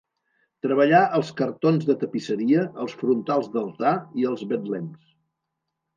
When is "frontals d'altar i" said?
3.03-4.29